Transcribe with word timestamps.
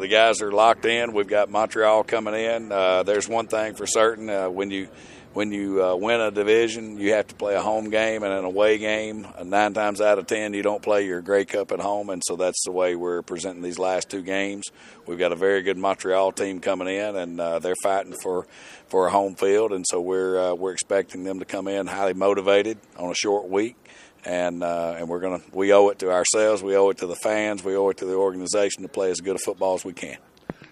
The 0.00 0.06
guys 0.06 0.42
are 0.42 0.52
locked 0.52 0.84
in. 0.84 1.12
We've 1.12 1.26
got 1.26 1.50
Montreal 1.50 2.04
coming 2.04 2.34
in. 2.34 2.70
Uh, 2.70 3.02
there's 3.02 3.28
one 3.28 3.48
thing 3.48 3.74
for 3.74 3.84
certain: 3.84 4.30
uh, 4.30 4.48
when 4.48 4.70
you 4.70 4.86
when 5.34 5.52
you 5.52 5.84
uh, 5.84 5.94
win 5.94 6.20
a 6.20 6.30
division, 6.30 6.98
you 6.98 7.12
have 7.12 7.26
to 7.28 7.34
play 7.34 7.54
a 7.54 7.60
home 7.60 7.90
game 7.90 8.22
and 8.22 8.32
an 8.32 8.44
away 8.44 8.78
game. 8.78 9.26
Nine 9.44 9.74
times 9.74 10.00
out 10.00 10.18
of 10.18 10.26
ten, 10.26 10.54
you 10.54 10.62
don't 10.62 10.82
play 10.82 11.06
your 11.06 11.20
Grey 11.20 11.44
Cup 11.44 11.70
at 11.70 11.80
home, 11.80 12.10
and 12.10 12.22
so 12.24 12.36
that's 12.36 12.64
the 12.64 12.72
way 12.72 12.96
we're 12.96 13.22
presenting 13.22 13.62
these 13.62 13.78
last 13.78 14.10
two 14.10 14.22
games. 14.22 14.66
We've 15.06 15.18
got 15.18 15.32
a 15.32 15.36
very 15.36 15.62
good 15.62 15.76
Montreal 15.76 16.32
team 16.32 16.60
coming 16.60 16.88
in, 16.88 17.16
and 17.16 17.40
uh, 17.40 17.58
they're 17.58 17.74
fighting 17.82 18.14
for 18.22 18.46
for 18.88 19.06
a 19.06 19.10
home 19.10 19.34
field, 19.34 19.72
and 19.72 19.84
so 19.88 20.00
we're 20.00 20.38
uh, 20.38 20.54
we're 20.54 20.72
expecting 20.72 21.24
them 21.24 21.38
to 21.40 21.44
come 21.44 21.68
in 21.68 21.86
highly 21.86 22.14
motivated 22.14 22.78
on 22.96 23.10
a 23.10 23.14
short 23.14 23.48
week. 23.48 23.76
And 24.24 24.64
uh, 24.64 24.96
and 24.98 25.08
we're 25.08 25.20
gonna 25.20 25.40
we 25.52 25.72
owe 25.72 25.88
it 25.90 26.00
to 26.00 26.10
ourselves, 26.10 26.62
we 26.62 26.76
owe 26.76 26.90
it 26.90 26.98
to 26.98 27.06
the 27.06 27.16
fans, 27.16 27.62
we 27.62 27.76
owe 27.76 27.90
it 27.90 27.98
to 27.98 28.04
the 28.04 28.14
organization 28.14 28.82
to 28.82 28.88
play 28.88 29.10
as 29.10 29.20
good 29.20 29.36
a 29.36 29.38
football 29.38 29.74
as 29.74 29.84
we 29.84 29.92
can. 29.92 30.18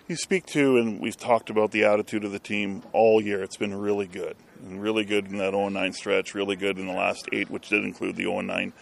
You 0.08 0.14
speak 0.14 0.46
to, 0.46 0.76
and 0.76 1.00
we've 1.00 1.16
talked 1.16 1.50
about 1.50 1.72
the 1.72 1.84
attitude 1.84 2.22
of 2.22 2.30
the 2.30 2.38
team 2.38 2.84
all 2.92 3.20
year. 3.20 3.42
It's 3.42 3.56
been 3.56 3.74
really 3.74 4.06
good, 4.06 4.36
and 4.62 4.80
really 4.80 5.04
good 5.04 5.26
in 5.26 5.38
that 5.38 5.50
0 5.50 5.68
9 5.68 5.92
stretch, 5.92 6.32
really 6.32 6.54
good 6.54 6.78
in 6.78 6.86
the 6.86 6.92
last 6.92 7.28
eight, 7.32 7.50
which 7.50 7.70
did 7.70 7.82
include 7.82 8.14
the 8.14 8.22
0 8.22 8.42
9, 8.42 8.72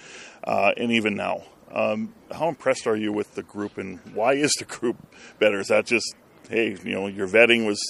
uh, 0.47 0.73
and 0.77 0.93
even 0.93 1.17
now. 1.17 1.45
Um, 1.73 2.13
how 2.31 2.49
impressed 2.49 2.87
are 2.87 2.95
you 2.95 3.11
with 3.11 3.37
the 3.37 3.43
group, 3.43 3.79
and 3.79 4.01
why 4.13 4.35
is 4.35 4.53
the 4.59 4.67
group 4.67 4.99
better? 5.39 5.61
Is 5.61 5.69
that 5.69 5.87
just, 5.87 6.15
hey, 6.51 6.77
you 6.85 6.93
know, 6.93 7.07
your 7.07 7.27
vetting 7.27 7.67
was 7.67 7.81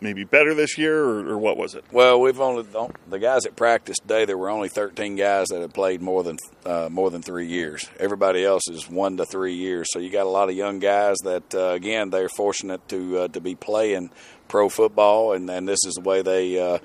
maybe 0.00 0.24
better 0.24 0.54
this 0.54 0.78
year, 0.78 1.02
or, 1.02 1.30
or 1.30 1.38
what 1.38 1.56
was 1.56 1.74
it? 1.74 1.84
Well, 1.92 2.20
we've 2.20 2.40
only 2.40 2.64
the 3.08 3.18
guys 3.18 3.42
that 3.42 3.56
practiced 3.56 4.02
today. 4.02 4.24
There 4.24 4.38
were 4.38 4.50
only 4.50 4.68
13 4.68 5.16
guys 5.16 5.48
that 5.48 5.60
had 5.60 5.74
played 5.74 6.00
more 6.00 6.22
than 6.22 6.38
uh, 6.64 6.88
more 6.90 7.10
than 7.10 7.22
three 7.22 7.46
years. 7.46 7.88
Everybody 7.98 8.44
else 8.44 8.68
is 8.68 8.88
one 8.88 9.16
to 9.16 9.24
three 9.24 9.54
years. 9.54 9.88
So 9.90 9.98
you 9.98 10.10
got 10.10 10.26
a 10.26 10.30
lot 10.30 10.48
of 10.48 10.54
young 10.54 10.78
guys 10.78 11.16
that, 11.24 11.54
uh, 11.54 11.70
again, 11.70 12.10
they're 12.10 12.28
fortunate 12.28 12.86
to 12.88 13.18
uh, 13.18 13.28
to 13.28 13.40
be 13.40 13.54
playing 13.54 14.10
pro 14.48 14.68
football, 14.68 15.32
and, 15.32 15.48
and 15.50 15.68
this 15.68 15.78
is 15.86 15.94
the 15.94 16.00
way 16.00 16.22
they 16.22 16.58
uh, 16.58 16.78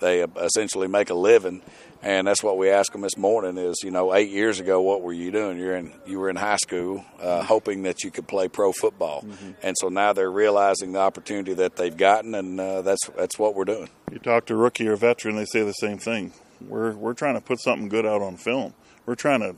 they 0.00 0.22
essentially 0.22 0.88
make 0.88 1.10
a 1.10 1.14
living. 1.14 1.62
And 2.02 2.26
that's 2.26 2.42
what 2.42 2.56
we 2.56 2.70
asked 2.70 2.92
them 2.92 3.02
this 3.02 3.18
morning 3.18 3.58
is 3.58 3.76
you 3.84 3.90
know 3.90 4.14
eight 4.14 4.30
years 4.30 4.58
ago 4.58 4.80
what 4.80 5.02
were 5.02 5.12
you 5.12 5.30
doing? 5.30 5.58
You're 5.58 5.76
in 5.76 5.92
you 6.06 6.18
were 6.18 6.30
in 6.30 6.36
high 6.36 6.56
school 6.56 7.04
uh, 7.20 7.42
hoping 7.42 7.82
that 7.82 8.02
you 8.02 8.10
could 8.10 8.26
play 8.26 8.48
pro 8.48 8.72
football. 8.72 9.22
Mm-hmm. 9.22 9.50
and 9.62 9.76
so 9.78 9.88
now 9.88 10.14
they're 10.14 10.30
realizing 10.30 10.92
the 10.92 11.00
opportunity 11.00 11.52
that 11.54 11.76
they've 11.76 11.96
gotten 11.96 12.34
and 12.34 12.58
uh, 12.58 12.82
that's 12.82 13.06
that's 13.16 13.38
what 13.38 13.54
we're 13.54 13.66
doing. 13.66 13.90
You 14.10 14.18
talk 14.18 14.46
to 14.46 14.56
rookie 14.56 14.88
or 14.88 14.96
veteran 14.96 15.36
they 15.36 15.44
say 15.44 15.62
the 15.62 15.72
same 15.72 15.98
thing. 15.98 16.32
We're 16.66 16.92
we're 16.92 17.14
trying 17.14 17.34
to 17.34 17.42
put 17.42 17.60
something 17.60 17.88
good 17.90 18.06
out 18.06 18.22
on 18.22 18.36
film. 18.36 18.72
We're 19.04 19.14
trying 19.14 19.40
to 19.40 19.56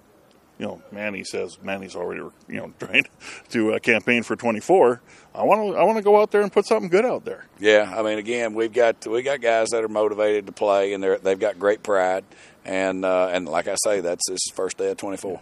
you 0.58 0.67
know, 0.67 0.83
Manny 0.92 1.25
says 1.25 1.58
Manny's 1.62 1.97
already, 1.97 2.20
you 2.48 2.56
know, 2.56 2.72
trying 2.78 3.05
to 3.50 3.75
uh, 3.75 3.78
campaign 3.78 4.22
for 4.22 4.36
24. 4.36 5.00
I 5.34 5.42
want 5.45 5.72
to, 5.72 5.78
I 5.78 5.84
want 5.84 5.97
to 5.97 6.03
go 6.03 6.20
out 6.20 6.31
there 6.31 6.42
and 6.42 6.53
put 6.53 6.67
something 6.67 6.91
good 6.91 7.05
out 7.05 7.25
there. 7.25 7.47
Yeah, 7.58 7.92
I 7.97 8.03
mean, 8.03 8.19
again, 8.19 8.55
we've 8.55 8.73
got 8.73 9.06
we 9.06 9.23
got 9.23 9.41
guys 9.41 9.69
that 9.70 9.83
are 9.83 9.89
motivated 9.89 10.47
to 10.47 10.53
play, 10.53 10.92
and 10.92 11.03
they're 11.03 11.19
they've 11.19 11.39
got 11.39 11.58
great 11.58 11.83
pride, 11.83 12.25
and 12.64 13.05
uh, 13.05 13.28
and 13.33 13.48
like 13.48 13.69
I 13.69 13.77
say, 13.84 14.00
that's 14.00 14.28
this 14.28 14.42
first 14.55 14.78
day 14.78 14.91
of 14.91 14.98
24. 14.98 15.41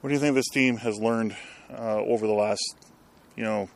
What 0.00 0.08
do 0.08 0.14
you 0.14 0.20
think 0.20 0.34
this 0.34 0.50
team 0.50 0.76
has 0.78 0.98
learned 0.98 1.34
uh, 1.70 1.96
over 1.96 2.26
the 2.26 2.34
last, 2.34 2.76
you 3.36 3.42
know, 3.42 3.68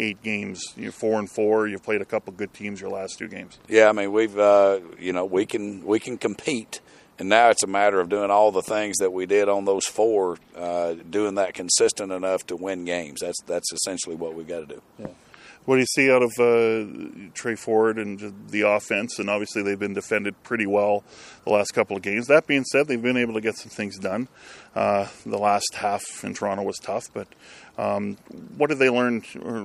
eight 0.00 0.22
games. 0.22 0.62
You're 0.76 0.92
four 0.92 1.18
and 1.18 1.30
four. 1.30 1.68
You've 1.68 1.82
played 1.82 2.00
a 2.00 2.04
couple 2.04 2.32
good 2.32 2.52
teams 2.52 2.80
your 2.80 2.90
last 2.90 3.18
two 3.18 3.28
games. 3.28 3.58
Yeah, 3.68 3.88
I 3.88 3.92
mean 3.92 4.12
we've 4.12 4.36
uh, 4.36 4.80
you 4.98 5.12
know 5.12 5.24
we 5.24 5.46
can 5.46 5.84
we 5.84 6.00
can 6.00 6.18
compete 6.18 6.80
and 7.20 7.28
now 7.28 7.50
it's 7.50 7.62
a 7.62 7.66
matter 7.66 8.00
of 8.00 8.08
doing 8.08 8.30
all 8.30 8.50
the 8.50 8.62
things 8.62 8.96
that 8.96 9.12
we 9.12 9.26
did 9.26 9.48
on 9.48 9.66
those 9.66 9.84
four, 9.84 10.38
uh, 10.56 10.94
doing 10.94 11.34
that 11.34 11.52
consistent 11.52 12.10
enough 12.10 12.46
to 12.46 12.56
win 12.56 12.86
games. 12.86 13.20
That's 13.20 13.40
that's 13.42 13.70
essentially 13.72 14.16
what 14.16 14.34
we 14.34 14.42
got 14.42 14.60
to 14.60 14.66
do. 14.66 14.82
Yeah. 14.98 15.06
What 15.66 15.76
do 15.76 15.80
you 15.80 15.86
see 15.86 16.10
out 16.10 16.22
of 16.22 16.32
uh, 16.40 17.30
Tre 17.34 17.54
Ford 17.54 17.98
and 17.98 18.48
the 18.48 18.62
offense? 18.62 19.18
And 19.18 19.28
obviously, 19.28 19.62
they've 19.62 19.78
been 19.78 19.92
defended 19.92 20.42
pretty 20.42 20.66
well 20.66 21.04
the 21.44 21.52
last 21.52 21.72
couple 21.72 21.94
of 21.94 22.02
games. 22.02 22.26
That 22.28 22.46
being 22.46 22.64
said, 22.64 22.88
they've 22.88 23.00
been 23.00 23.18
able 23.18 23.34
to 23.34 23.42
get 23.42 23.56
some 23.56 23.68
things 23.68 23.98
done. 23.98 24.28
Uh, 24.74 25.08
the 25.26 25.38
last 25.38 25.74
half 25.74 26.02
in 26.24 26.32
Toronto 26.32 26.62
was 26.62 26.78
tough, 26.78 27.08
but 27.12 27.28
um, 27.80 28.18
what 28.58 28.68
did 28.68 28.78
they 28.78 28.90
learn? 28.90 29.22
Or 29.42 29.62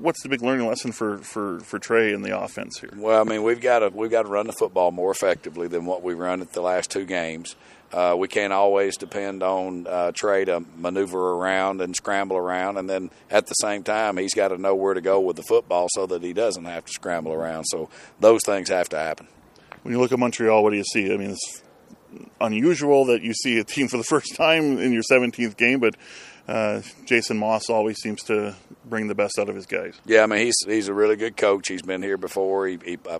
what's 0.00 0.22
the 0.22 0.28
big 0.28 0.42
learning 0.42 0.66
lesson 0.66 0.92
for, 0.92 1.18
for, 1.18 1.60
for 1.60 1.78
Tre 1.78 2.12
in 2.12 2.20
the 2.20 2.38
offense 2.38 2.78
here? 2.78 2.90
Well, 2.94 3.20
I 3.20 3.24
mean, 3.24 3.42
we've 3.42 3.60
got 3.60 3.78
to 3.78 3.88
we've 3.88 4.10
got 4.10 4.22
to 4.22 4.28
run 4.28 4.46
the 4.46 4.52
football 4.52 4.90
more 4.90 5.10
effectively 5.10 5.66
than 5.66 5.86
what 5.86 6.02
we 6.02 6.12
run 6.12 6.42
at 6.42 6.52
the 6.52 6.60
last 6.60 6.90
two 6.90 7.06
games. 7.06 7.56
Uh, 7.92 8.14
we 8.18 8.28
can't 8.28 8.52
always 8.52 8.96
depend 8.96 9.42
on 9.42 9.86
uh, 9.86 10.12
Tre 10.12 10.44
to 10.44 10.64
maneuver 10.76 11.34
around 11.34 11.80
and 11.80 11.96
scramble 11.96 12.36
around, 12.36 12.76
and 12.76 12.90
then 12.90 13.10
at 13.30 13.46
the 13.46 13.54
same 13.54 13.82
time, 13.82 14.18
he's 14.18 14.34
got 14.34 14.48
to 14.48 14.58
know 14.58 14.74
where 14.74 14.92
to 14.92 15.00
go 15.00 15.20
with 15.20 15.36
the 15.36 15.44
football 15.44 15.86
so 15.92 16.04
that 16.06 16.22
he 16.22 16.32
doesn't 16.32 16.64
have 16.64 16.84
to 16.84 16.92
scramble 16.92 17.32
around. 17.32 17.64
So 17.64 17.88
those 18.20 18.40
things 18.44 18.68
have 18.68 18.88
to 18.90 18.98
happen. 18.98 19.28
When 19.82 19.94
you 19.94 20.00
look 20.00 20.12
at 20.12 20.18
Montreal, 20.18 20.62
what 20.62 20.70
do 20.70 20.76
you 20.76 20.84
see? 20.84 21.14
I 21.14 21.16
mean, 21.16 21.30
it's 21.30 21.62
unusual 22.40 23.06
that 23.06 23.22
you 23.22 23.32
see 23.32 23.58
a 23.58 23.64
team 23.64 23.88
for 23.88 23.96
the 23.96 24.04
first 24.08 24.34
time 24.34 24.78
in 24.78 24.92
your 24.92 25.02
17th 25.10 25.56
game, 25.56 25.78
but 25.78 25.94
Uh, 26.48 26.82
Jason 27.04 27.38
Maas 27.38 27.68
always 27.68 27.98
seems 28.00 28.22
to 28.24 28.54
bring 28.88 29.08
the 29.08 29.14
best 29.14 29.38
out 29.38 29.48
of 29.48 29.54
his 29.54 29.66
guys. 29.66 30.00
Yeah, 30.04 30.22
I 30.22 30.26
mean 30.26 30.40
he's 30.40 30.56
he's 30.66 30.88
a 30.88 30.94
really 30.94 31.16
good 31.16 31.36
coach. 31.36 31.68
He's 31.68 31.82
been 31.82 32.02
here 32.02 32.16
before. 32.16 32.66
He, 32.66 32.78
he 32.84 32.98
uh, 33.08 33.18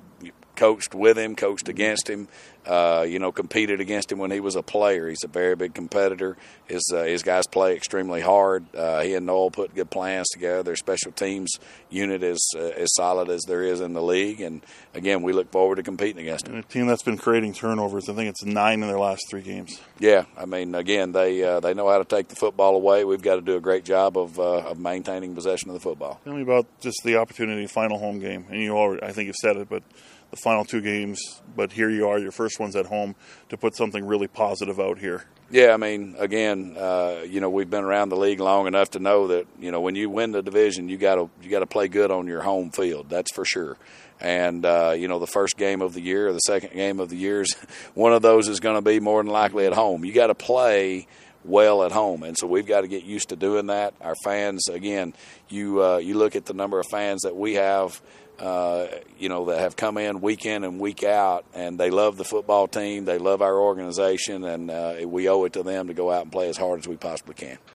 coached 0.57 0.95
with 0.95 1.19
him, 1.19 1.37
coached 1.37 1.69
against 1.69 2.09
him, 2.09 2.29
uh, 2.67 3.05
you 3.07 3.19
know, 3.19 3.31
competed 3.31 3.81
against 3.81 4.11
him 4.11 4.19
when 4.19 4.31
he 4.31 4.41
was 4.41 4.57
a 4.57 4.63
player. 4.63 5.09
He's 5.09 5.23
a 5.23 5.29
very 5.29 5.55
big 5.55 5.75
competitor. 5.75 6.37
His 6.67 6.83
uh, 6.93 7.05
his 7.05 7.23
guys 7.23 7.47
play 7.47 7.77
extremely 7.77 8.21
hard. 8.21 8.65
Uh, 8.75 9.03
he 9.03 9.15
and 9.15 9.27
Noel 9.27 9.51
put 9.51 9.75
good 9.75 9.91
plans 9.91 10.29
together. 10.31 10.63
Their 10.63 10.77
special 10.77 11.13
teams 11.13 11.53
unit 11.91 12.23
is 12.23 12.41
uh, 12.57 12.61
as 12.61 12.93
solid 12.95 13.29
as 13.29 13.43
there 13.43 13.63
is 13.63 13.81
in 13.81 13.93
the 13.93 14.03
league, 14.03 14.41
and 14.41 14.63
again, 14.95 15.23
we 15.23 15.33
look 15.33 15.53
forward 15.53 15.77
to 15.77 15.83
competing 15.83 16.23
against 16.23 16.47
them. 16.47 16.57
a 16.57 16.63
team 16.63 16.87
that's 16.87 17.03
been 17.03 17.19
creating 17.19 17.53
turnovers. 17.53 18.09
I 18.09 18.15
think 18.15 18.31
it's 18.31 18.45
nine 18.45 18.83
in 18.83 18.89
their 18.89 18.99
last 18.99 19.23
three 19.31 19.43
games. 19.43 19.81
Yeah, 19.99 20.25
I 20.37 20.47
mean, 20.47 20.75
again, 20.75 21.13
they 21.13 21.45
uh, 21.45 21.61
they 21.61 21.75
know 21.75 21.89
how 21.89 21.99
to 21.99 22.05
take 22.05 22.29
the 22.29 22.37
football 22.37 22.75
away. 22.75 23.05
We've 23.05 23.23
got 23.23 23.37
to 23.37 23.43
do 23.43 23.57
a 23.57 23.61
great 23.61 23.85
job 23.85 24.17
of 24.19 24.41
uh, 24.41 24.71
of 24.71 24.81
maintaining 24.81 25.35
possession 25.35 25.56
of 25.65 25.75
the 25.75 25.81
football. 25.81 26.21
Tell 26.25 26.35
me 26.35 26.43
about 26.43 26.67
just 26.81 27.03
the 27.05 27.17
opportunity, 27.17 27.67
final 27.67 27.99
home 27.99 28.19
game, 28.19 28.47
and 28.51 28.61
you 28.61 28.77
already, 28.77 29.03
I 29.03 29.13
think 29.13 29.27
you've 29.27 29.37
said 29.37 29.57
it, 29.57 29.69
but 29.69 29.83
the 30.31 30.37
final 30.37 30.65
two 30.65 30.81
games, 30.81 31.41
but 31.55 31.73
here 31.73 31.89
you 31.89 32.09
are, 32.09 32.19
your 32.19 32.33
first 32.33 32.59
one's 32.59 32.77
at 32.77 32.87
home, 32.87 33.15
to 33.49 33.57
put 33.57 33.77
something 33.77 34.05
really 34.05 34.27
positive 34.27 34.81
out 34.81 34.99
here. 34.99 35.25
Yeah, 35.51 35.73
I 35.73 35.77
mean, 35.77 36.17
again, 36.19 36.75
uh, 36.77 37.23
you 37.25 37.41
know, 37.41 37.49
we've 37.49 37.71
been 37.71 37.85
around 37.85 38.09
the 38.09 38.17
league 38.17 38.41
long 38.41 38.67
enough 38.67 38.91
to 38.91 38.99
know 38.99 39.29
that 39.29 39.47
you 39.61 39.71
know 39.71 39.81
when 39.81 39.95
you 39.95 40.11
win 40.11 40.33
the 40.33 40.43
division, 40.43 40.89
you 40.89 40.97
got 40.97 41.15
to 41.15 41.31
you 41.41 41.51
got 41.51 41.61
to 41.61 41.67
play 41.67 41.87
good 41.87 42.11
on 42.11 42.27
your 42.27 42.43
home 42.43 42.71
field. 42.71 43.09
That's 43.09 43.33
for 43.33 43.45
sure. 43.45 43.77
And 44.21 44.67
uh, 44.67 44.95
you 44.99 45.07
know, 45.07 45.21
the 45.21 45.27
first 45.29 45.57
game 45.57 45.83
of 45.83 45.95
the 45.95 46.01
year 46.01 46.29
or 46.29 46.33
the 46.33 46.41
second 46.41 46.73
game 46.73 46.99
of 46.99 47.11
the 47.11 47.17
year 47.17 47.43
is 47.43 47.55
one 47.95 48.13
of 48.13 48.23
those 48.23 48.49
is 48.49 48.59
going 48.59 48.75
to 48.75 48.83
be 48.83 48.99
more 48.99 49.23
than 49.23 49.31
likely 49.31 49.67
at 49.67 49.73
home. 49.73 50.05
You 50.05 50.13
got 50.13 50.29
to 50.29 50.35
play 50.35 51.07
well 51.47 51.83
at 51.85 51.93
home, 51.93 52.23
and 52.23 52.37
so 52.37 52.47
we've 52.47 52.67
got 52.67 52.83
to 52.83 52.89
get 52.89 53.05
used 53.05 53.31
to 53.31 53.37
doing 53.37 53.67
that. 53.67 53.95
Our 54.01 54.15
fans, 54.25 54.69
again, 54.69 55.15
you 55.49 55.83
uh, 55.83 55.99
you 55.99 56.15
look 56.15 56.37
at 56.37 56.47
the 56.47 56.55
number 56.55 56.79
of 56.81 56.87
fans 56.91 57.23
that 57.23 57.37
we 57.37 57.55
have 57.55 58.01
uh, 58.39 58.87
you 59.19 59.29
know, 59.29 59.47
that 59.47 59.61
have 59.61 59.77
come 59.77 59.97
in 59.97 60.21
week 60.21 60.45
in 60.45 60.65
and 60.65 60.79
week 60.79 61.03
out, 61.03 61.45
and 61.55 61.79
they 61.81 61.91
love 61.91 62.17
the 62.17 62.25
football 62.25 62.69
team, 62.69 63.05
they 63.05 63.19
love 63.19 63.41
our 63.41 63.59
organization, 63.59 64.45
and 64.45 64.71
uh, 64.71 64.97
we 65.07 65.29
owe 65.29 65.45
it 65.45 65.55
to 65.55 65.63
them 65.63 65.89
to 65.89 65.95
go 65.95 66.11
out 66.11 66.23
and 66.23 66.33
play 66.33 66.49
as 66.49 66.57
hard 66.57 66.81
as 66.81 66.89
we 66.89 66.97
possibly 66.97 67.35
can. 67.35 67.59